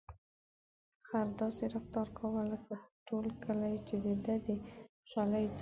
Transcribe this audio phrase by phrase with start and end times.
[1.07, 2.75] خر داسې رفتار کاوه لکه
[3.07, 4.47] ټول کلي چې د ده د
[5.01, 5.49] خوشحالۍ ځای وي.